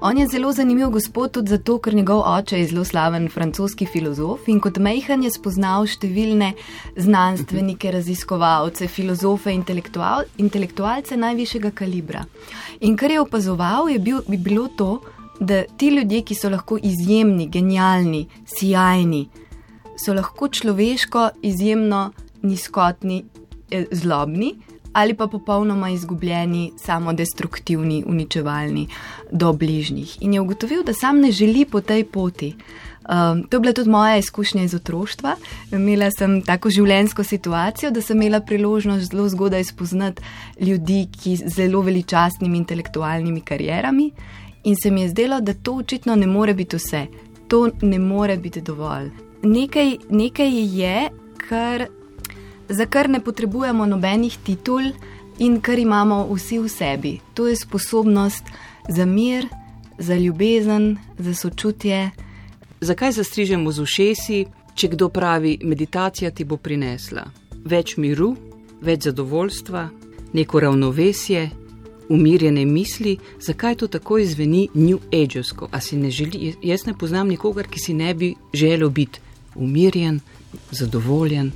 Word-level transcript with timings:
On 0.00 0.18
je 0.18 0.26
zelo 0.28 0.52
zanimiv 0.52 0.90
gospod 0.90 1.30
tudi 1.30 1.50
zato, 1.50 1.78
ker 1.78 1.94
njegov 1.94 2.20
oče 2.26 2.58
je 2.58 2.66
zelo 2.66 2.84
slaven 2.84 3.28
francoski 3.28 3.86
filozof 3.86 4.48
in 4.48 4.60
kot 4.60 4.78
mejhan 4.78 5.24
je 5.24 5.32
spoznal 5.34 5.88
številne 5.90 6.52
znanstvenike, 6.96 7.90
raziskovalce, 7.90 8.86
filozofe, 8.86 9.50
intelektual, 9.50 10.28
intelektualce 10.38 11.16
najvišjega 11.16 11.72
kalibra. 11.74 12.22
In 12.80 12.94
kar 12.96 13.10
je 13.10 13.20
opazoval, 13.24 13.88
je 13.90 13.98
bil, 13.98 14.20
bi 14.28 14.36
bilo 14.36 14.68
to, 14.76 15.00
da 15.40 15.64
ti 15.76 15.88
ljudje, 15.96 16.22
ki 16.22 16.38
so 16.38 16.52
lahko 16.54 16.78
izjemni, 16.78 17.48
genialni, 17.50 18.28
sjajni, 18.46 19.24
so 19.98 20.14
lahko 20.14 20.48
človeško 20.48 21.30
izjemno 21.42 22.10
nizkotni, 22.42 23.24
eh, 23.70 23.84
zlobni 23.92 24.54
ali 24.96 25.14
pa 25.14 25.26
popolnoma 25.26 25.90
izgubljeni, 25.90 26.72
samodestruktivni, 26.76 28.04
uničevalni 28.06 28.86
do 29.32 29.52
bližnjih. 29.52 30.16
In 30.20 30.34
je 30.34 30.40
ugotovil, 30.40 30.82
da 30.84 30.94
sam 30.94 31.20
ne 31.20 31.32
želi 31.32 31.64
po 31.64 31.80
tej 31.80 32.04
poti. 32.04 32.54
Um, 33.08 33.42
to 33.44 33.56
je 33.56 33.60
bila 33.60 33.72
tudi 33.72 33.90
moja 33.90 34.16
izkušnja 34.16 34.62
iz 34.62 34.74
otroštva. 34.74 35.34
Imela 35.72 36.08
sem 36.10 36.40
tako 36.42 36.70
življenjsko 36.70 37.24
situacijo, 37.24 37.90
da 37.90 38.00
sem 38.00 38.22
imela 38.22 38.40
priložnost 38.40 39.10
zelo 39.10 39.28
zgodaj 39.28 39.64
spoznati 39.64 40.22
ljudi, 40.60 41.06
ki 41.12 41.36
z 41.36 41.52
zelo 41.58 41.84
veličastnimi 41.84 42.58
intelektualnimi 42.58 43.40
karjerami. 43.40 44.10
In 44.64 44.76
se 44.82 44.90
mi 44.90 45.04
je 45.04 45.08
zdelo, 45.08 45.40
da 45.40 45.54
to 45.54 45.76
očitno 45.76 46.16
ne 46.16 46.26
more 46.26 46.54
biti 46.54 46.76
vse, 46.76 47.06
to 47.48 47.68
ne 47.82 47.98
more 47.98 48.36
biti 48.36 48.60
dovolj. 48.60 49.10
Nekaj, 49.42 49.96
nekaj 50.10 50.80
je, 50.80 51.10
kar 51.48 51.86
za 52.68 52.86
kar 52.86 53.08
ne 53.08 53.20
potrebujemo 53.20 53.86
nobenih 53.86 54.38
titul 54.44 54.92
in 55.38 55.60
kar 55.60 55.78
imamo 55.78 56.26
vsi 56.34 56.58
v 56.58 56.68
sebi. 56.68 57.20
To 57.34 57.48
je 57.48 57.56
sposobnost 57.56 58.44
za 58.88 59.04
mir, 59.06 59.48
za 59.98 60.14
ljubezen, 60.14 60.96
za 61.18 61.34
sočutje. 61.34 62.10
Zakaj 62.80 63.12
zastrižemo 63.12 63.72
z 63.72 63.80
ušesi, 63.80 64.46
če 64.74 64.88
kdo 64.88 65.08
pravi, 65.08 65.58
meditacija 65.62 66.30
ti 66.30 66.44
bo 66.44 66.56
prinesla 66.56 67.26
več 67.66 67.96
miru, 67.98 68.34
več 68.82 69.08
zadovoljstva, 69.08 69.88
neko 70.36 70.60
ravnovesje, 70.60 71.48
umirjene 72.12 72.64
misli, 72.68 73.16
zakaj 73.42 73.80
to 73.80 73.88
tako 73.90 74.20
izveni 74.22 74.68
New 74.74 75.00
Ageovsko? 75.10 75.68
A 75.72 75.80
si 75.80 75.96
ne 75.98 76.10
želi, 76.10 76.54
jaz 76.62 76.86
ne 76.86 76.94
poznam 76.98 77.28
nikogar, 77.28 77.66
ki 77.66 77.82
si 77.82 77.94
ne 77.94 78.14
bi 78.14 78.34
želel 78.54 78.90
biti 78.90 79.20
umirjen, 79.56 80.20
zadovoljen, 80.70 81.50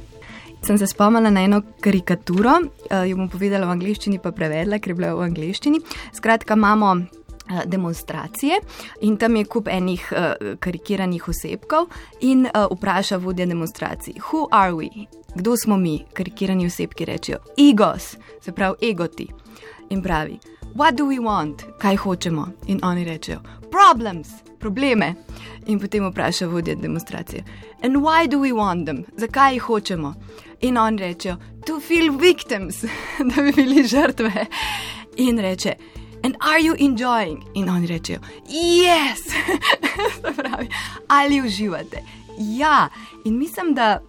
sem 0.62 0.78
se 0.78 0.86
spomnila 0.86 1.30
na 1.30 1.42
eno 1.42 1.62
karikaturo, 1.80 2.52
uh, 2.60 3.08
jo 3.08 3.16
bom 3.16 3.28
povedala 3.28 3.66
v 3.66 3.76
angleščini, 3.76 4.20
pa 4.22 4.32
prevedla, 4.32 4.78
ker 4.78 4.92
je 4.92 4.98
bila 4.98 5.14
v 5.14 5.26
angleščini. 5.30 5.80
Skratka, 6.16 6.54
imamo 6.54 6.92
uh, 6.96 7.62
demonstracije 7.66 8.60
in 9.00 9.16
tam 9.16 9.36
je 9.36 9.44
kup 9.44 9.68
enih 9.68 10.12
uh, 10.12 10.54
karikiranih 10.60 11.28
osebkov 11.28 11.88
in 12.20 12.46
uh, 12.46 12.66
vpraša 12.70 13.16
vodja 13.16 13.46
demonstracij: 13.46 14.14
Who 14.30 14.46
are 14.50 14.72
we? 14.72 15.06
Kdo 15.34 15.56
smo 15.56 15.76
mi? 15.76 16.04
Karikirani 16.12 16.66
osebki 16.66 17.04
rečejo: 17.04 17.38
Egos, 17.58 18.16
se 18.40 18.52
pravi, 18.52 18.90
egoti. 18.90 19.28
In 19.90 20.02
pravi: 20.02 20.38
What 20.74 20.94
do 20.94 21.04
we 21.04 21.18
want? 21.18 21.62
Kaj 21.78 21.96
hočemo? 21.96 22.48
In 22.66 22.80
oni 22.82 23.04
rečejo: 23.04 23.40
Problems, 23.70 24.28
probleme. 24.58 25.14
In 25.66 25.80
potem 25.80 26.06
vpraša 26.10 26.46
vodja 26.46 26.74
demonstracije: 26.74 27.44
And 27.82 27.96
why 27.96 28.28
do 28.28 28.38
we 28.38 28.52
want 28.52 28.86
them? 28.86 29.04
Zakaj 29.16 29.54
jih 29.54 29.62
hočemo? 29.62 30.14
In 30.60 30.76
on 30.76 30.98
reče, 30.98 31.36
to 31.66 31.80
feel 31.80 32.18
victims, 32.18 32.82
da 33.36 33.42
bi 33.42 33.52
bili 33.52 33.84
žrtve. 33.84 34.46
In 35.16 35.38
reče, 35.38 35.74
and 36.22 36.36
are 36.40 36.60
you 36.60 36.76
enjoying? 36.78 37.44
In 37.54 37.68
oni 37.68 37.86
rečejo, 37.86 38.18
yes, 38.48 39.32
pravi, 40.36 40.68
ali 41.08 41.40
uživate. 41.42 42.02
Ja, 42.38 42.88
in 43.24 43.38
mislim, 43.38 43.74
da 43.74 44.02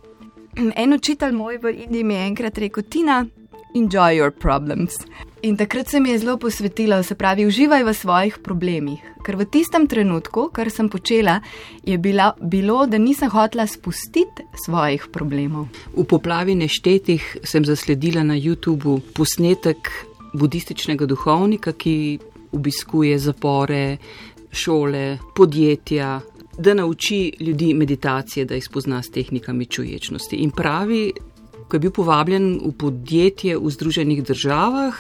en 0.75 0.94
učitelj 0.94 1.31
moj 1.31 1.57
v 1.57 1.72
Indiji 1.72 2.03
mi 2.03 2.13
je 2.13 2.25
enkrat 2.28 2.57
rekel, 2.57 2.83
Tina, 2.83 3.25
enjoy 3.75 4.17
your 4.17 4.31
problems. 4.31 4.91
In 5.41 5.57
takrat 5.57 5.87
se 5.87 5.99
mi 5.99 6.09
je 6.09 6.19
zelo 6.19 6.37
posvetila, 6.37 7.03
se 7.03 7.15
pravi, 7.15 7.45
uživaj 7.45 7.83
v 7.83 7.93
svojih 7.93 8.37
problemih. 8.43 8.99
Ker 9.25 9.35
v 9.35 9.45
tistem 9.49 9.87
trenutku, 9.87 10.49
kar 10.53 10.69
sem 10.69 10.89
počela, 10.89 11.39
je 11.83 11.97
bila, 11.97 12.31
bilo, 12.41 12.85
da 12.85 12.97
nisem 12.97 13.29
hotela 13.29 13.65
spustiti 13.67 14.45
svojih 14.65 15.07
problemov. 15.13 15.67
V 15.97 16.05
poplavi 16.05 16.55
neštetih 16.55 17.37
sem 17.43 17.65
zasledila 17.65 18.23
na 18.23 18.37
YouTubu 18.37 18.99
posnetek 19.13 19.89
budističnega 20.33 21.05
duhovnika, 21.05 21.73
ki 21.73 22.19
obiskuje 22.51 23.17
zapore, 23.19 23.97
šole, 24.51 25.17
podjetja. 25.35 26.19
Da 26.57 26.73
nauči 26.73 27.33
ljudi 27.39 27.73
meditacije, 27.73 28.45
da 28.45 28.55
jih 28.55 28.65
spozna 28.65 29.01
s 29.01 29.09
tehnikami 29.09 29.65
čuječnosti. 29.65 30.35
In 30.35 30.51
pravi, 30.51 31.11
ko 31.67 31.75
je 31.75 31.79
bil 31.79 31.91
povabljen 31.91 32.53
v 32.63 32.72
podjetje 32.77 33.57
v 33.57 33.72
Združenih 33.72 34.23
državah, 34.23 34.95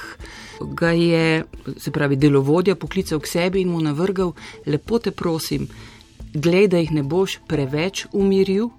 ga 0.77 0.91
je, 0.91 1.43
se 1.77 1.91
pravi, 1.91 2.15
delovodja 2.15 2.75
poklical 2.75 3.19
k 3.19 3.27
sebi 3.27 3.61
in 3.61 3.71
mu 3.71 3.81
navrgal: 3.81 4.33
Lepo 4.65 4.99
te 4.99 5.11
prosim, 5.11 5.67
glej, 6.33 6.67
da 6.67 6.77
jih 6.77 6.91
ne 6.91 7.03
boš 7.03 7.39
preveč 7.47 8.05
umiril, 8.13 8.69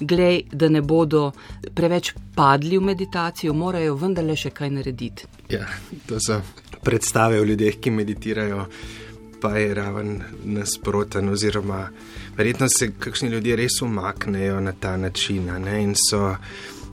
glej, 0.00 0.44
da 0.52 0.68
ne 0.68 0.82
bodo 0.82 1.32
preveč 1.74 2.14
padli 2.34 2.78
v 2.78 2.90
meditacijo, 2.90 3.54
morajo 3.54 3.96
vendarle 3.96 4.36
še 4.36 4.50
kaj 4.50 4.70
narediti. 4.70 5.30
Ja, 5.50 5.66
to 6.06 6.20
so 6.20 6.40
predstave 6.84 7.40
o 7.40 7.44
ljudeh, 7.44 7.80
ki 7.80 7.90
meditirajo. 7.90 8.68
Pa 9.44 9.58
je 9.60 9.74
raven 9.76 10.22
nasproten, 10.48 11.28
oziroma 11.28 11.82
verjetno 12.36 12.64
se 12.72 12.94
kakšni 12.98 13.28
ljudje 13.28 13.56
res 13.60 13.82
umaknejo 13.84 14.60
na 14.60 14.72
ta 14.72 14.96
način 14.96 15.50
ne, 15.60 15.82
in 15.82 15.92
so 15.92 16.30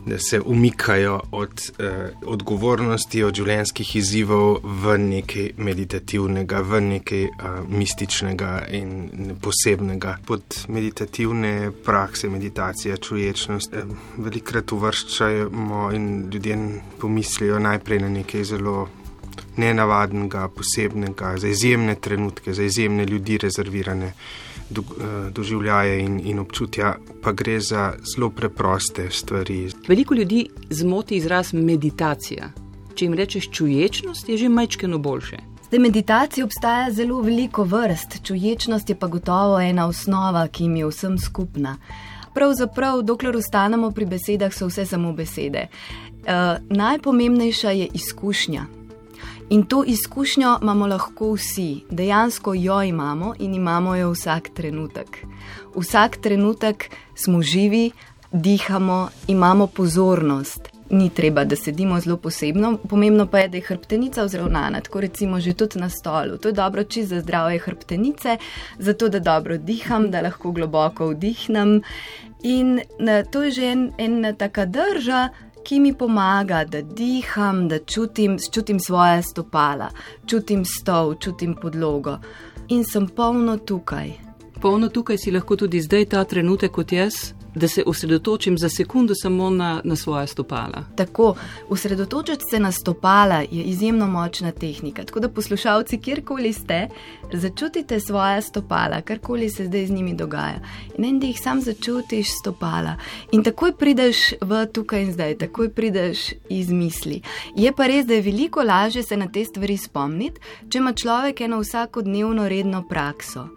da 0.05 0.19
se 0.19 0.41
umikajo 0.41 1.19
od 1.31 1.71
eh, 1.79 2.09
odgovornosti, 2.25 3.23
od 3.23 3.35
življenjskih 3.35 3.95
izzivov 3.95 4.59
v 4.63 4.97
nekaj 4.97 5.51
meditativnega, 5.57 6.61
v 6.61 6.81
nekaj 6.81 7.23
eh, 7.23 7.59
mističnega 7.69 8.51
in 8.77 9.35
posebnega. 9.41 10.17
Pod 10.25 10.65
meditativne 10.67 11.71
prakse, 11.85 12.29
meditacija, 12.29 12.97
čuječnost, 12.97 13.73
eh, 13.73 13.93
velikrat 14.17 14.71
uvrščamo 14.71 15.91
in 15.93 16.07
ljudje 16.33 16.57
pomislijo 16.99 17.59
najprej 17.59 17.99
na 17.99 18.09
nekaj 18.09 18.43
zelo. 18.43 18.89
Nenavadnega, 19.55 20.45
posebnega, 20.47 21.33
za 21.37 21.47
izjemne 21.47 21.95
trenutke, 21.95 22.53
za 22.53 22.63
izjemne 22.63 23.05
ljudi, 23.05 23.37
rezervirane 23.37 24.13
do, 24.71 24.81
uh, 24.81 25.29
doživljaje 25.31 25.99
in, 25.99 26.19
in 26.23 26.39
občutja, 26.39 26.95
pa 27.21 27.31
gre 27.31 27.59
za 27.59 27.93
zelo 28.15 28.29
preproste 28.29 29.09
stvari. 29.11 29.69
Veliko 29.87 30.15
ljudi 30.15 30.47
zmoti 30.69 31.15
izraz 31.15 31.53
meditacija. 31.53 32.51
Če 32.95 33.05
jim 33.05 33.13
rečeš 33.13 33.49
čuječnost, 33.51 34.29
je 34.29 34.37
že 34.37 34.49
majčkeno 34.49 34.97
boljše. 34.97 35.37
Zdaj, 35.71 35.79
meditacije 35.79 36.43
obstaja 36.43 36.91
zelo 36.91 37.21
veliko 37.21 37.63
vrst, 37.63 38.23
čuječnost 38.23 38.89
je 38.89 38.95
pa 38.95 39.07
gotovo 39.07 39.59
ena 39.59 39.87
osnova, 39.87 40.47
ki 40.47 40.63
jim 40.63 40.75
je 40.75 40.87
vsem 40.87 41.17
skupna. 41.17 41.77
Pravzaprav, 42.33 43.01
dokler 43.01 43.35
ostanemo 43.37 43.91
pri 43.91 44.05
besedah, 44.05 44.53
so 44.53 44.67
vse 44.67 44.85
samo 44.85 45.13
besede. 45.13 45.67
Uh, 45.67 46.59
najpomembnejša 46.69 47.71
je 47.71 47.87
izkušnja. 47.93 48.65
In 49.51 49.63
to 49.63 49.83
izkušnjo 49.87 50.59
imamo 50.61 50.87
lahko 50.87 51.33
vsi, 51.33 51.83
dejansko 51.89 52.53
jo 52.53 52.83
imamo 52.83 53.33
in 53.39 53.55
imamo 53.55 53.95
jo 53.95 54.11
vsak 54.11 54.49
trenutek. 54.53 55.25
Vsak 55.75 56.17
trenutek 56.17 56.85
smo 57.15 57.41
živi, 57.41 57.91
dihamo, 58.31 59.09
imamo 59.27 59.67
pozornost. 59.67 60.69
Ni 60.89 61.09
treba, 61.09 61.43
da 61.43 61.55
sedimo 61.55 61.99
zelo 61.99 62.17
posebno, 62.17 62.77
pomembno 62.89 63.25
pa 63.27 63.39
je, 63.39 63.47
da 63.47 63.57
je 63.57 63.63
hrbtenica 63.67 64.23
vzravnana, 64.23 64.81
tako 64.81 65.01
recimo 65.01 65.39
že 65.39 65.53
tudi 65.53 65.79
na 65.79 65.89
stolu. 65.89 66.37
To 66.37 66.47
je 66.47 66.53
dobro 66.53 66.83
čisto 66.83 67.15
za 67.15 67.21
zdravje 67.21 67.59
hrbtenice, 67.59 68.37
zato 68.79 69.09
da 69.09 69.19
dobro 69.19 69.57
diham, 69.57 70.11
da 70.11 70.21
lahko 70.21 70.51
globoko 70.51 71.09
vdihnem. 71.09 71.81
In 72.43 72.79
na, 72.99 73.23
to 73.23 73.43
je 73.43 73.51
že 73.51 73.65
en, 73.65 73.91
ena 73.97 74.33
taka 74.33 74.65
drža, 74.65 75.29
ki 75.63 75.79
mi 75.79 75.93
pomaga, 75.93 76.63
da 76.65 76.81
diham, 76.81 77.67
da 77.67 77.79
čutim, 77.79 78.37
čutim 78.53 78.79
svoje 78.79 79.23
stopala, 79.23 79.89
čutim 80.25 80.65
stol, 80.65 81.15
čutim 81.15 81.55
podlogo 81.55 82.17
in 82.69 82.83
sem 82.83 83.07
polno 83.07 83.57
tukaj. 83.57 84.11
Polno 84.61 84.89
tukaj 84.89 85.17
si 85.17 85.31
lahko 85.31 85.55
tudi 85.55 85.81
zdaj, 85.81 86.05
ta 86.05 86.23
trenutek 86.23 86.71
kot 86.71 86.91
jaz. 86.91 87.40
Da 87.55 87.67
se 87.67 87.83
osredotočim 87.85 88.57
za 88.57 88.69
sekundo 88.69 89.13
samo 89.15 89.49
na, 89.49 89.81
na 89.83 89.95
svoje 89.95 90.27
stopala. 90.27 90.83
Tako, 90.95 91.35
osredotočiti 91.69 92.43
se 92.49 92.59
na 92.59 92.71
stopala 92.71 93.35
je 93.35 93.63
izjemno 93.63 94.07
močna 94.07 94.51
tehnika. 94.51 95.03
Tako 95.03 95.19
da 95.19 95.29
poslušalci, 95.29 95.97
kjerkoli 95.97 96.53
ste, 96.53 96.87
začutite 97.33 97.99
svoje 97.99 98.41
stopala, 98.41 99.01
karkoli 99.01 99.49
se 99.49 99.65
zdaj 99.65 99.85
z 99.85 99.91
njimi 99.91 100.13
dogaja. 100.13 100.59
In 100.97 101.05
en, 101.05 101.19
da 101.19 101.27
jih 101.27 101.39
sam 101.41 101.61
začutiš 101.61 102.27
stopala. 102.41 102.95
In 103.31 103.43
takoj 103.43 103.73
prideš 103.77 104.17
v 104.41 104.65
tukaj 104.73 105.01
in 105.01 105.13
zdaj, 105.13 105.37
takoj 105.37 105.69
prideš 105.69 106.31
iz 106.49 106.71
misli. 106.71 107.21
Je 107.55 107.71
pa 107.71 107.87
res, 107.87 108.05
da 108.05 108.13
je 108.13 108.21
veliko 108.21 108.63
lažje 108.63 109.03
se 109.03 109.17
na 109.17 109.27
te 109.27 109.45
stvari 109.45 109.77
spomniti, 109.77 110.39
če 110.69 110.77
ima 110.77 110.93
človek 110.93 111.41
eno 111.41 111.59
vsakodnevno 111.59 112.49
redno 112.49 112.83
prakso. 112.89 113.47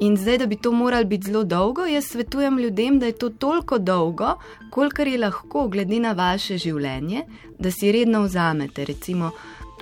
In 0.00 0.16
zdaj, 0.16 0.38
da 0.38 0.46
bi 0.46 0.56
to 0.56 0.72
moralo 0.72 1.04
biti 1.04 1.26
zelo 1.26 1.44
dolgo, 1.44 1.84
jaz 1.86 2.06
svetujem 2.06 2.58
ljudem, 2.58 2.98
da 2.98 3.06
je 3.06 3.12
to 3.12 3.28
toliko 3.40 3.78
dolgo, 3.78 4.34
kolikor 4.70 5.08
je 5.08 5.18
lahko, 5.18 5.68
glede 5.72 6.00
na 6.00 6.12
vaše 6.12 6.58
življenje, 6.60 7.24
da 7.58 7.72
si 7.72 7.92
redno 7.92 8.22
vzamete. 8.26 8.84
Recimo, 8.84 9.32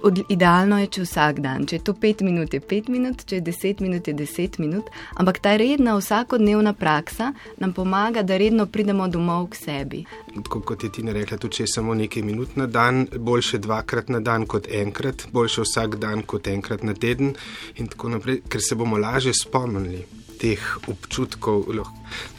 od, 0.03 0.21
idealno 0.29 0.79
je, 0.79 0.89
če 0.95 1.05
vsak 1.05 1.41
dan, 1.43 1.67
če 1.69 1.79
je 1.79 1.85
to 1.89 1.95
pet 1.99 2.23
minut, 2.27 2.55
je 2.55 2.61
pet 2.63 2.89
minut, 2.93 3.25
če 3.29 3.39
je 3.39 3.45
deset 3.49 3.81
minut, 3.83 4.09
je 4.09 4.15
deset 4.17 4.59
minut, 4.63 4.91
ampak 5.19 5.41
ta 5.43 5.57
redna 5.59 5.97
vsakodnevna 5.99 6.75
praksa 6.79 7.33
nam 7.59 7.75
pomaga, 7.75 8.23
da 8.23 8.39
redno 8.41 8.69
pridemo 8.71 9.09
domov 9.11 9.49
k 9.53 9.61
sebi. 9.63 10.05
Tako 10.37 10.63
kot 10.71 10.87
je 10.87 10.93
ti 10.95 11.07
ne 11.07 11.17
rekla, 11.17 11.41
tudi 11.41 11.61
če 11.61 11.67
je 11.67 11.73
samo 11.75 11.97
nekaj 11.99 12.27
minut 12.27 12.57
na 12.61 12.69
dan, 12.71 13.07
boljše 13.11 13.63
dvakrat 13.65 14.13
na 14.15 14.23
dan 14.25 14.47
kot 14.47 14.71
enkrat, 14.71 15.27
boljše 15.35 15.67
vsak 15.67 15.99
dan 16.03 16.23
kot 16.23 16.47
enkrat 16.51 16.87
na 16.87 16.95
teden 16.95 17.35
in 17.77 17.91
tako 17.91 18.15
naprej, 18.15 18.43
ker 18.49 18.63
se 18.63 18.79
bomo 18.79 18.99
lažje 19.03 19.35
spomnili 19.35 20.05
teh 20.39 20.77
občutkov, 20.87 21.67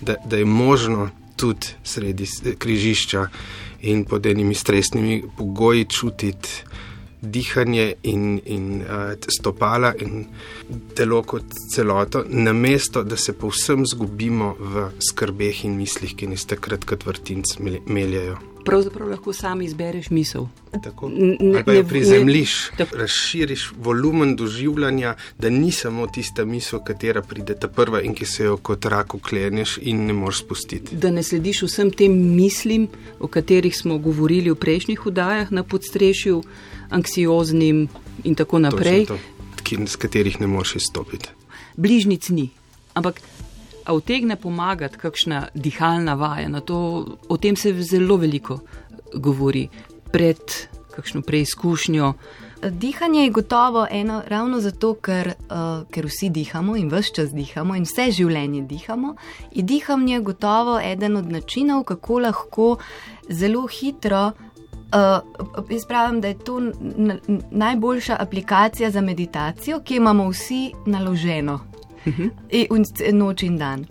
da, 0.01 0.15
da 0.25 0.37
je 0.37 0.45
možno 0.45 1.09
tudi 1.35 1.67
sredi 1.83 2.27
križišča 2.57 3.27
in 3.81 4.05
pod 4.05 4.25
enimi 4.25 4.55
stresnimi 4.55 5.23
pogoji 5.37 5.85
čutiti 5.85 6.49
dihanje 7.21 7.93
in, 8.03 8.39
in 8.45 8.81
uh, 8.81 9.13
stopala 9.39 9.93
in 9.99 10.25
telo 10.95 11.23
kot 11.23 11.43
celoto, 11.75 12.23
namesto 12.27 13.03
da 13.03 13.17
se 13.17 13.33
povsem 13.33 13.85
zgubimo 13.85 14.55
v 14.59 14.89
skrbeh 15.11 15.65
in 15.65 15.75
mislih, 15.75 16.15
ki 16.15 16.31
nas 16.31 16.47
takrat 16.47 16.85
kot 16.87 17.05
vrtinc 17.05 17.57
meljajo. 17.87 18.39
Pravzaprav 18.65 19.09
lahko 19.09 19.33
sam 19.33 19.61
izbereš 19.61 20.09
misel. 20.09 20.45
Tako, 20.83 21.11
pa 21.65 21.73
jo 21.73 21.83
prizemliš, 21.83 22.69
razširiš 22.91 23.71
volumen 23.77 24.35
doživljanja, 24.35 25.15
da 25.37 25.49
ni 25.49 25.71
samo 25.71 26.07
tista 26.07 26.45
misel, 26.45 26.79
katera 26.83 27.21
pride 27.21 27.55
ta 27.59 27.67
prva 27.67 28.01
in 28.01 28.13
ki 28.13 28.25
se 28.25 28.43
jo 28.43 28.57
kot 28.57 28.85
rak 28.85 29.15
ukleneš 29.15 29.77
in 29.81 30.05
ne 30.05 30.13
moreš 30.13 30.43
spustiti. 30.43 30.95
Da 30.95 31.11
ne 31.11 31.23
slediš 31.23 31.61
vsem 31.61 31.91
tem 31.91 32.35
mislim, 32.35 32.87
o 33.19 33.27
katerih 33.27 33.77
smo 33.77 33.97
govorili 33.97 34.51
v 34.51 34.55
prejšnjih 34.55 35.05
udajah 35.05 35.51
na 35.51 35.63
podstrešju 35.63 36.43
anksioznim 36.89 37.87
in 38.23 38.35
tako 38.35 38.59
naprej. 38.59 39.05
To, 39.05 39.17
z 39.87 39.95
katerih 39.95 40.41
ne 40.41 40.47
moreš 40.47 40.75
izstopiti. 40.75 41.29
Bližnic 41.77 42.29
ni. 42.29 42.49
Ampak 42.93 43.21
utegne 43.93 44.35
pomagati 44.35 44.97
kakšna 44.97 45.47
dihalna 45.53 46.13
vaja. 46.13 46.61
To, 46.61 47.05
o 47.29 47.37
tem 47.37 47.55
se 47.55 47.73
zelo 47.83 48.17
veliko 48.17 48.59
govori 49.13 49.67
pred 50.11 50.37
kakšno 50.95 51.21
preizkušnjo. 51.21 52.13
Dihanje 52.61 53.23
je 53.23 53.29
gotovo 53.29 53.87
eno, 53.91 54.21
ravno 54.27 54.59
zato, 54.59 54.93
ker, 54.93 55.27
uh, 55.27 55.87
ker 55.91 56.05
vsi 56.05 56.29
dihamo 56.29 56.75
in 56.75 56.89
vse 56.91 57.13
čas 57.15 57.31
dihamo 57.31 57.75
in 57.75 57.87
vse 57.87 58.09
življenje 58.11 58.65
dihamo. 58.67 59.15
In 59.51 59.65
dihanje 59.65 60.13
je 60.13 60.21
gotovo 60.21 60.79
eden 60.79 61.15
od 61.17 61.31
načinov, 61.31 61.83
kako 61.83 62.19
lahko 62.19 62.77
zelo 63.29 63.67
hitro 63.67 64.31
Uh, 64.89 65.69
jaz 65.69 65.85
pravim, 65.85 66.21
da 66.21 66.27
je 66.27 66.37
to 66.37 66.61
najboljša 67.51 68.15
aplikacija 68.19 68.91
za 68.91 69.01
meditacijo, 69.01 69.79
ki 69.79 69.93
jo 69.93 69.97
imamo 69.97 70.29
vsi 70.29 70.71
naloženo, 70.85 71.59
uh 72.05 72.13
mhm. 72.13 72.29
-huh. 72.49 73.13
noč 73.13 73.43
in 73.43 73.57
dan. 73.57 73.85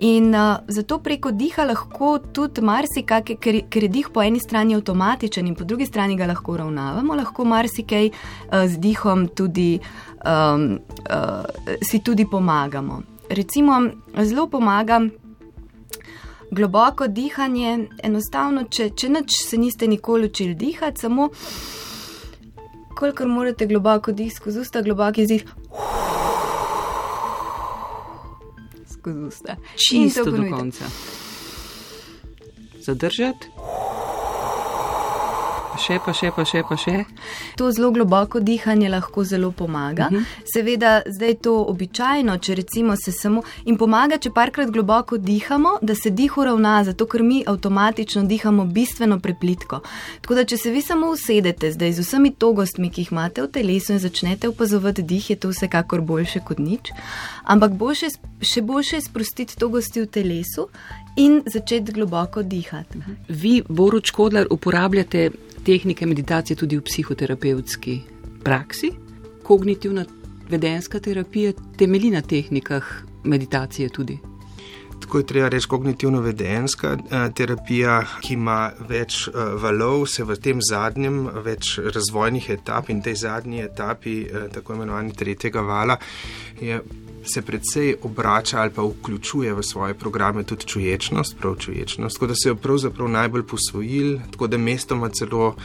In 0.00 0.34
uh, 0.34 0.56
zato 0.66 0.98
preko 0.98 1.30
diha 1.30 1.64
lahko 1.68 2.18
tudi 2.32 2.62
marsikaj, 2.64 3.34
ker, 3.36 3.56
ker 3.68 3.84
je 3.84 3.88
dih 3.92 4.06
po 4.08 4.22
eni 4.24 4.40
strani 4.40 4.74
avtomatičen 4.74 5.46
in 5.46 5.54
po 5.54 5.64
drugi 5.64 5.86
strani 5.86 6.16
ga 6.16 6.26
lahko 6.26 6.54
uravnavamo, 6.54 7.14
lahko 7.14 7.44
marsikaj 7.44 8.08
uh, 8.08 8.64
z 8.64 8.80
dihom 8.80 9.26
tudi, 9.28 9.78
um, 10.24 10.78
uh, 11.10 11.76
si 11.84 12.00
tudi 12.00 12.24
pomagamo. 12.24 13.02
Recimo, 13.28 13.76
zelo 14.24 14.46
pomagam 14.48 15.10
globoko 16.50 17.06
dihanje, 17.06 17.76
enostavno, 18.02 18.64
če, 18.72 18.90
če 18.96 19.12
nič 19.12 19.36
se 19.44 19.60
niste 19.60 19.86
nikoli 19.86 20.32
učili 20.32 20.56
dihati, 20.56 21.04
samo 21.04 21.28
kolikor 22.96 23.28
morate 23.28 23.68
globoko 23.68 24.16
dihati 24.16 24.40
skozi 24.40 24.64
usta, 24.64 24.80
globoko 24.82 25.20
izdih. 25.20 25.44
Skozi 25.44 25.89
usta. 29.06 29.56
Čisto 29.76 30.30
do 30.30 30.44
konca. 30.50 30.84
Še, 35.80 35.96
pa 36.04 36.12
še, 36.12 36.28
pa 36.36 36.44
še, 36.44 36.60
pa 36.68 36.76
še. 36.76 36.94
To 37.56 37.70
zelo 37.72 37.90
globoko 37.94 38.40
dihanje 38.44 38.90
lahko 38.92 39.24
zelo 39.24 39.50
pomaga. 39.50 40.08
Uh 40.10 40.12
mhm. 40.12 40.20
-huh. 40.20 40.52
Seveda, 40.52 41.02
zdaj 41.06 41.34
to 41.34 41.54
običajno, 41.72 42.38
če 42.38 42.54
recimo 42.54 42.96
se 42.96 43.12
samo 43.12 43.42
in 43.64 43.76
pomaga, 43.76 44.18
če 44.18 44.30
parkrat 44.30 44.70
globoko 44.70 45.18
dihamo, 45.18 45.78
da 45.82 45.94
se 45.94 46.10
dih 46.10 46.38
uravna, 46.38 46.84
zato 46.84 47.06
ker 47.06 47.22
mi 47.22 47.44
avtomatično 47.46 48.22
dihamo 48.22 48.64
bistveno 48.64 49.18
preplitko. 49.20 49.80
Tako 50.20 50.34
da, 50.34 50.44
če 50.44 50.56
se 50.56 50.70
vi 50.70 50.82
samo 50.82 51.10
usedete 51.10 51.72
zdaj 51.72 51.92
z 51.92 52.00
vsemi 52.00 52.34
togostmi, 52.34 52.90
ki 52.90 53.00
jih 53.00 53.12
imate 53.12 53.42
v 53.42 53.48
telesu 53.48 53.92
in 53.92 53.98
začnete 53.98 54.48
opazovati 54.48 55.02
dih, 55.02 55.30
je 55.30 55.36
to 55.36 55.48
vsekakor 55.48 56.00
boljše 56.00 56.40
kot 56.40 56.58
nič. 56.58 56.92
Ampak 57.44 57.72
boljše, 57.72 58.08
še 58.40 58.62
boljše 58.62 58.96
je 58.96 59.00
sprostiti 59.00 59.56
togosti 59.56 60.00
v 60.00 60.06
telesu. 60.06 60.68
In 61.16 61.42
začeti 61.46 61.92
globoko 61.92 62.42
dihati. 62.42 62.98
Vi, 63.28 63.62
Boruč 63.68 64.10
Kodlar, 64.10 64.46
uporabljate 64.50 65.30
tehnike 65.70 66.06
meditacije 66.06 66.56
tudi 66.56 66.76
v 66.76 66.82
psihoterapevtski 66.82 68.00
praksi. 68.42 68.90
Kognitivna 69.42 70.04
vedenska 70.50 70.98
terapija 71.00 71.52
temelji 71.78 72.10
na 72.10 72.22
tehnikah 72.22 72.84
meditacije 73.24 73.88
tudi. 73.88 74.18
Tako 75.00 75.18
je 75.18 75.26
treba 75.26 75.48
reči, 75.48 75.68
kognitivno 75.68 76.20
vedenska 76.20 76.92
eh, 76.92 77.28
terapija, 77.34 78.00
ki 78.20 78.34
ima 78.34 78.70
več 78.88 79.28
eh, 79.28 79.52
valov, 79.62 80.06
se 80.06 80.24
v 80.24 80.36
tem 80.36 80.62
zadnjem, 80.62 81.22
več 81.44 81.78
razvojnih 81.78 82.50
etap 82.56 82.90
in 82.90 83.02
tej 83.02 83.16
zadnji 83.26 83.64
etapi, 83.64 84.16
eh, 84.22 84.48
tako 84.54 84.78
imenovani 84.78 85.16
tretjega 85.16 85.64
vala, 85.66 85.96
je 86.60 86.82
se 87.24 87.42
predvsej 87.42 87.94
obrača 88.02 88.60
ali 88.60 88.70
pa 88.70 88.82
vključuje 88.82 89.54
v 89.54 89.62
svoje 89.62 89.94
programe 89.94 90.44
tudi 90.44 90.66
čuječnost, 90.66 91.36
prav 91.38 91.56
čuječnost, 91.56 92.16
tako 92.16 92.26
da 92.26 92.34
se 92.34 92.48
jo 92.48 92.54
pravzaprav 92.54 93.08
najbolj 93.08 93.42
posvojili, 93.42 94.20
tako 94.30 94.46
da 94.46 94.58
mestoma 94.58 95.08
celo 95.08 95.56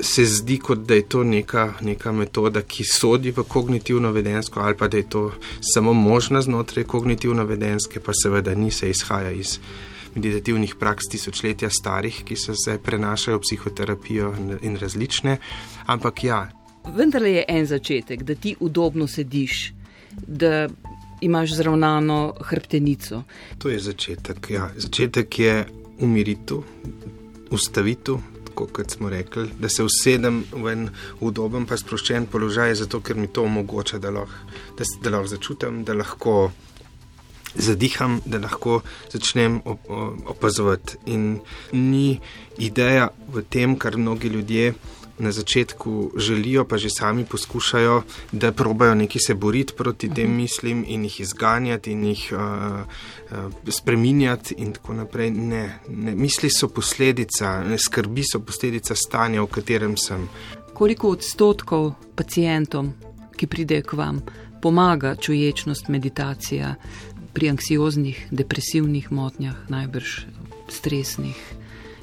se 0.00 0.24
zdi, 0.24 0.58
kot 0.58 0.78
da 0.78 0.94
je 0.94 1.08
to 1.08 1.24
neka, 1.24 1.72
neka 1.80 2.12
metoda, 2.12 2.62
ki 2.62 2.84
sodi 2.84 3.30
v 3.30 3.44
kognitivno-vedensko 3.48 4.60
ali 4.60 4.76
pa 4.76 4.88
da 4.88 4.96
je 4.96 5.08
to 5.08 5.32
samo 5.60 5.92
možna 5.92 6.42
znotraj 6.42 6.84
kognitivno-vedenske, 6.84 8.00
pa 8.00 8.12
seveda 8.22 8.54
ni 8.54 8.70
se 8.70 8.83
izhaja 8.90 9.30
iz 9.30 9.58
meditativnih 10.14 10.74
praks 10.78 11.08
tisočletja 11.10 11.70
starih, 11.70 12.22
ki 12.24 12.36
se 12.36 12.54
zdaj 12.54 12.78
prenašajo 12.78 13.38
v 13.38 13.40
psihoterapijo 13.40 14.34
in 14.62 14.76
različne, 14.76 15.38
ampak 15.86 16.24
ja. 16.24 16.48
Vendar 16.96 17.22
je 17.22 17.44
en 17.48 17.66
začetek, 17.66 18.22
da 18.22 18.34
ti 18.34 18.54
udobno 18.60 19.06
sediš, 19.06 19.72
da 20.26 20.68
imaš 21.20 21.54
zravnano 21.54 22.34
hrbtenico. 22.40 23.22
To 23.58 23.68
je 23.68 23.80
začetek. 23.80 24.50
Ja. 24.50 24.70
Začetek 24.76 25.38
je 25.38 25.66
umiritev, 25.98 26.62
ustavitev. 27.50 28.20
Kot 28.54 28.90
smo 28.90 29.08
rekli, 29.10 29.48
da 29.58 29.68
se 29.68 29.82
usedem 29.82 30.44
v 30.52 30.68
en 30.70 30.82
udoben, 31.20 31.64
pa 31.66 31.74
sproščen 31.74 32.28
položaj, 32.30 32.76
zato 32.84 33.00
ker 33.02 33.18
mi 33.18 33.26
to 33.26 33.42
omogoča, 33.42 33.98
da 33.98 34.12
lahko, 34.14 34.60
da, 34.78 34.86
da 35.02 35.10
lahko 35.10 35.30
začutim, 35.32 35.80
da 35.84 35.96
lahko 35.98 36.52
zadiham, 37.54 38.20
da 38.26 38.38
lahko 38.38 38.80
začnem 39.12 39.60
opazovati. 40.26 40.96
In 41.06 41.40
ni 41.72 42.20
ideja 42.58 43.10
v 43.28 43.42
tem, 43.42 43.76
kar 43.78 43.96
mnogi 43.96 44.28
ljudje 44.28 44.74
na 45.18 45.32
začetku 45.32 46.10
želijo, 46.16 46.64
pa 46.64 46.78
že 46.78 46.90
sami 46.90 47.24
poskušajo, 47.24 48.02
da 48.32 48.52
probajo 48.52 48.94
neki 48.94 49.18
se 49.18 49.34
boriti 49.34 49.72
proti 49.76 50.10
tem 50.10 50.26
mhm. 50.26 50.36
mislim 50.36 50.84
in 50.88 51.04
jih 51.04 51.20
izganjati 51.20 51.92
in 51.92 52.04
jih 52.04 52.32
uh, 52.32 52.38
uh, 53.38 53.52
spreminjati 53.68 54.54
in 54.58 54.72
tako 54.72 54.94
naprej. 54.94 55.30
Ne, 55.30 55.78
ne. 55.88 56.14
Misli 56.14 56.50
so 56.50 56.68
posledica, 56.68 57.64
ne, 57.64 57.78
skrbi 57.78 58.22
so 58.32 58.40
posledica 58.40 58.94
stanja, 58.94 59.42
v 59.42 59.46
katerem 59.46 59.96
sem. 59.96 60.28
Koliko 60.74 61.08
odstotkov 61.08 61.92
pacijentom, 62.14 62.92
ki 63.36 63.46
pridejo 63.46 63.82
k 63.82 63.92
vam, 63.92 64.20
pomaga 64.62 65.14
čuječnost, 65.16 65.88
meditacija 65.88 66.74
pri 67.34 67.50
anksioznih, 67.50 68.26
depresivnih 68.30 69.12
motnjah 69.12 69.56
najbrž 69.68 70.24
stresnih 70.68 71.36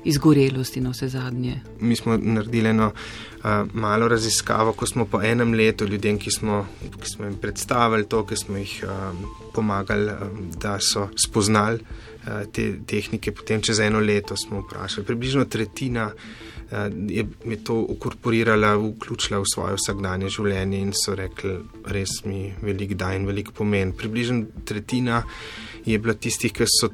izgorelosti 0.04 0.82
na 0.82 0.90
vse 0.90 1.08
zadnje. 1.08 1.60
Mi 1.80 1.96
smo 1.96 2.18
naredili 2.18 2.70
eno 2.70 2.92
uh, 2.92 3.50
malo 3.74 4.08
raziskavo, 4.08 4.74
ko 4.74 4.86
smo 4.86 5.06
po 5.06 5.22
enem 5.22 5.54
letu 5.54 5.86
ljudem, 5.86 6.18
ki 6.20 6.32
smo, 6.32 6.66
ki 7.02 7.10
smo 7.10 7.26
jim 7.26 7.36
predstavili 7.42 8.08
to, 8.10 8.26
ki 8.26 8.36
smo 8.36 8.58
jih 8.58 8.84
um, 8.84 9.26
pomagali, 9.54 10.12
um, 10.12 10.50
da 10.62 10.80
so 10.80 11.08
spoznali 11.28 11.80
uh, 11.80 12.42
te 12.52 12.74
tehnike, 12.88 13.32
potem 13.32 13.62
čez 13.62 13.80
eno 13.80 14.00
leto 14.00 14.38
smo 14.38 14.62
vprašali. 14.66 15.06
Približno 15.06 15.46
tretjina 15.46 16.12
je, 17.08 17.28
je 17.46 17.58
to 17.64 17.76
ukorporirala, 17.94 18.76
vključila 18.76 19.40
v 19.40 19.50
svoje 19.54 19.76
vsakdanje 19.76 20.30
življenje 20.32 20.80
in 20.80 20.94
so 20.96 21.16
rekli, 21.16 21.58
res 21.86 22.22
mi 22.26 22.54
velik 22.64 22.96
da 23.00 23.12
in 23.16 23.28
velik 23.28 23.52
pomen. 23.58 23.92
Približno 23.98 24.64
tretjina 24.66 25.24
je 25.86 26.00
bila 26.00 26.16
tistih, 26.16 26.54
ki 26.54 26.68
so 26.70 26.92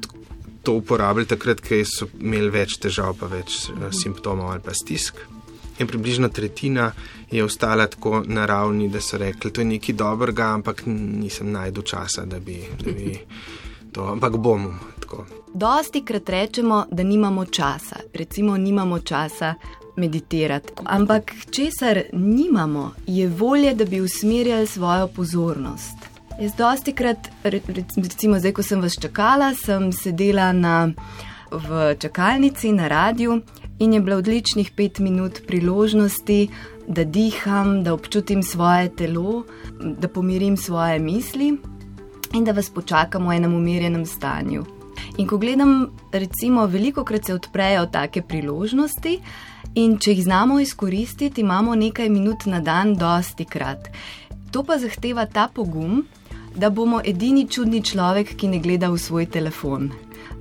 to 0.62 0.74
uporabljali 0.80 1.30
takrat, 1.30 1.62
ko 1.62 1.78
so 1.86 2.08
imeli 2.18 2.50
več 2.50 2.78
težav, 2.82 3.14
pa 3.20 3.30
več 3.30 3.68
uh, 3.70 3.88
simptomov 3.94 4.50
ali 4.52 4.64
pa 4.64 4.74
stisk. 4.74 5.22
In 5.78 5.86
približno 5.86 6.28
tretjina 6.34 6.90
je 7.30 7.44
ostala 7.44 7.86
tako 7.86 8.24
na 8.26 8.46
ravni, 8.50 8.88
da 8.90 9.00
so 9.00 9.18
rekli, 9.20 9.52
da 9.54 9.62
je 9.62 9.70
nekaj 9.76 9.94
dobrega, 9.94 10.50
ampak 10.58 10.82
nisem 10.90 11.52
najdel 11.54 11.86
časa, 11.86 12.26
da 12.26 12.40
bi, 12.42 12.58
da 12.82 12.90
bi 12.90 13.14
to, 13.92 14.10
ampak 14.10 14.40
bom. 14.42 14.72
Tako. 15.00 15.26
Dosti 15.58 16.04
krat 16.04 16.28
rečemo, 16.28 16.84
da 16.90 17.02
nimamo 17.02 17.44
časa, 17.44 17.96
recimo, 18.14 18.56
nimamo 18.56 18.98
časa 18.98 19.54
meditirati. 19.96 20.72
Ampak 20.84 21.32
česar 21.50 22.02
nimamo, 22.12 22.90
je 23.06 23.28
volje, 23.28 23.74
da 23.74 23.84
bi 23.84 24.00
usmerjali 24.00 24.66
svojo 24.66 25.08
pozornost. 25.08 25.96
Jaz 26.40 26.52
dosti 26.58 26.92
krat, 26.92 27.18
recimo 27.42 28.38
zdaj, 28.38 28.52
ko 28.52 28.62
sem 28.62 28.80
vas 28.80 29.00
čakala, 29.00 29.50
sem 29.54 29.90
sedela 29.92 30.52
na, 30.52 30.92
v 31.50 31.94
čakalnici 31.98 32.72
na 32.72 32.88
radiju 32.88 33.40
in 33.78 33.92
je 33.92 34.00
bilo 34.00 34.16
odličnih 34.16 34.70
pet 34.76 34.98
minut 34.98 35.42
priložnosti, 35.46 36.48
da 36.86 37.04
diham, 37.04 37.82
da 37.84 37.94
občutim 37.94 38.42
svoje 38.42 38.94
telo, 38.96 39.42
da 39.82 40.08
pomirim 40.08 40.56
svoje 40.56 40.98
misli 40.98 41.56
in 42.32 42.44
da 42.44 42.52
vas 42.52 42.70
počakam 42.70 43.26
v 43.26 43.36
enem 43.42 43.54
umirjenem 43.54 44.06
stanju. 44.06 44.77
In 45.18 45.26
ko 45.26 45.38
gledam, 45.38 45.90
recimo, 46.12 46.66
veliko 46.66 47.04
krat 47.04 47.24
se 47.26 47.34
odprejo 47.34 47.86
take 47.92 48.22
priložnosti. 48.22 49.18
In 49.74 49.96
če 49.98 50.12
jih 50.12 50.24
znamo 50.24 50.60
izkoristiti, 50.60 51.40
imamo 51.40 51.74
nekaj 51.74 52.08
minut 52.08 52.46
na 52.46 52.60
dan, 52.60 52.94
dosti 52.96 53.44
krat. 53.44 53.90
To 54.54 54.62
pa 54.64 54.78
zahteva 54.78 55.26
ta 55.26 55.48
pogum, 55.54 56.04
da 56.56 56.70
bomo 56.70 57.00
edini 57.04 57.48
čudni 57.50 57.82
človek, 57.82 58.36
ki 58.38 58.48
ne 58.48 58.60
gleda 58.62 58.90
v 58.90 58.98
svoj 58.98 59.26
telefon. 59.26 59.90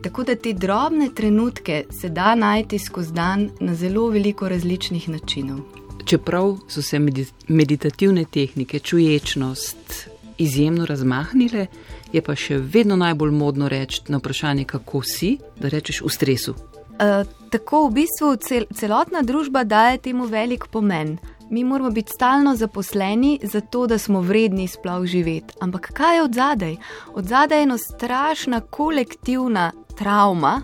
Tako 0.02 0.24
da 0.24 0.36
te 0.36 0.54
drobne 0.54 1.10
trenutke 1.16 1.84
se 1.92 2.10
da 2.10 2.36
najti 2.36 2.80
skozi 2.80 3.14
dan 3.14 3.50
na 3.60 3.76
zelo 3.76 4.08
veliko 4.14 4.50
različnih 4.50 5.10
načinov. 5.10 5.60
Čeprav 6.06 6.54
so 6.70 6.82
se 6.82 7.00
meditativne 7.48 8.26
tehnike, 8.26 8.80
čuječnost 8.80 10.17
izjemno 10.38 10.86
razmahnile, 10.86 11.68
je 12.14 12.22
pa 12.22 12.36
še 12.36 12.58
vedno 12.58 12.96
najbolj 12.96 13.32
modno 13.32 13.70
reči 13.70 14.02
na 14.08 14.18
vprašanje, 14.18 14.66
kako 14.66 15.02
si, 15.04 15.38
da 15.60 15.70
rečeš 15.70 16.02
v 16.02 16.10
stresu. 16.10 16.56
Uh, 16.98 17.28
tako 17.54 17.88
v 17.88 17.94
bistvu 18.02 18.36
cel, 18.42 18.66
celotna 18.74 19.22
družba 19.22 19.64
daje 19.64 19.98
temu 20.10 20.26
velik 20.26 20.68
pomen. 20.72 21.18
Mi 21.50 21.64
moramo 21.64 21.92
biti 21.92 22.12
stalno 22.16 22.56
zaposleni, 22.56 23.40
zato 23.44 23.86
da 23.88 23.98
smo 23.98 24.22
vredni 24.22 24.68
sploh 24.68 25.06
živeti. 25.06 25.54
Ampak 25.62 25.92
kaj 25.94 26.16
je 26.16 26.24
od 26.24 26.34
zadaj? 26.34 26.76
Od 27.14 27.26
zadaj 27.26 27.60
je 27.60 27.64
ena 27.64 27.78
strašna 27.78 28.60
kolektivna 28.62 29.72
travma, 29.96 30.62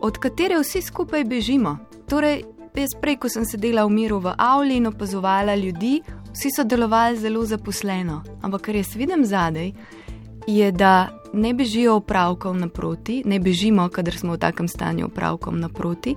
od 0.00 0.18
katere 0.18 0.58
vsi 0.58 0.82
skupaj 0.82 1.24
bežimo. 1.24 1.76
Torej, 2.08 2.42
jaz 2.74 2.94
prej, 3.00 3.16
ko 3.20 3.28
sem 3.28 3.44
sedela 3.44 3.84
v 3.84 3.92
miru 3.92 4.18
v 4.18 4.32
avli 4.38 4.76
in 4.80 4.86
opazovala 4.86 5.54
ljudi, 5.54 6.00
vsi 6.32 6.50
so 6.56 6.64
delovali 6.64 7.18
zelo 7.18 7.44
zaposleno. 7.46 8.22
Ampak 8.42 8.60
kar 8.60 8.76
jaz 8.76 8.96
vidim 8.96 9.24
zadaj, 9.24 9.72
je, 10.46 10.72
da 10.72 11.08
ne 11.32 11.54
bežijo 11.54 11.96
opravkom 11.96 12.58
naproti, 12.58 13.22
ne 13.26 13.40
bežimo, 13.40 13.88
kadar 13.88 14.16
smo 14.16 14.32
v 14.32 14.38
takem 14.38 14.68
stanju 14.68 15.06
opravkom 15.06 15.60
naproti, 15.60 16.16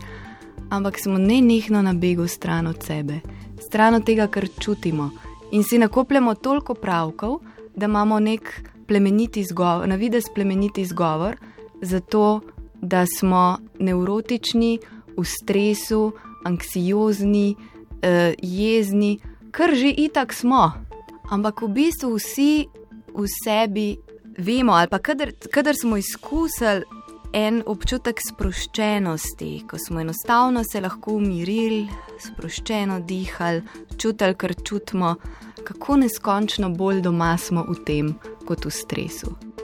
ampak 0.69 0.99
smo 0.99 1.17
nenehno 1.17 1.81
na 1.81 1.93
begu 1.93 2.27
stran 2.27 2.67
od 2.67 2.83
sebe 2.83 3.19
stran 3.65 3.95
od 3.95 4.05
tega, 4.05 4.27
kar 4.27 4.47
čutimo. 4.59 5.09
In 5.51 5.63
si 5.63 5.77
nakopljamo 5.77 6.35
toliko 6.35 6.73
pravkov, 6.73 7.39
da 7.75 7.85
imamo 7.85 8.19
nek 8.19 8.61
plemeniti 8.87 9.39
izgovor, 9.39 9.87
na 9.89 9.95
vides 9.95 10.25
plemeniti 10.35 10.81
izgovor, 10.81 11.35
zato 11.81 12.41
da 12.81 13.05
smo 13.19 13.57
nevrotični, 13.79 14.79
v 15.17 15.23
stresu, 15.23 16.11
anksiozni, 16.43 17.55
eh, 18.01 18.33
jezni, 18.41 19.19
kar 19.55 19.71
že 19.75 19.87
itak 19.87 20.33
smo. 20.33 20.71
Ampak 21.31 21.63
v 21.63 21.71
bistvu 21.71 22.19
vsi 22.19 22.67
v 23.15 23.23
sebi 23.43 23.95
vemo, 24.37 24.75
ali 24.75 24.91
pa 24.91 24.99
kadar, 24.99 25.31
kadar 25.51 25.75
smo 25.79 25.97
izkusili 25.97 26.83
en 27.33 27.63
občutek 27.65 28.19
sproščenosti, 28.19 29.63
ko 29.67 29.79
smo 29.79 30.03
enostavno 30.03 30.63
se 30.63 30.81
lahko 30.83 31.17
umirili, 31.19 31.87
sproščeno 32.19 32.99
dihali, 33.07 33.63
čutili, 33.97 34.35
kar 34.35 34.53
čutimo, 34.63 35.15
kako 35.63 35.97
neskončno 36.03 36.69
bolj 36.75 37.01
doma 37.07 37.33
smo 37.37 37.65
v 37.67 37.79
tem 37.87 38.13
kot 38.45 38.67
v 38.67 38.71
stresu. 38.71 39.54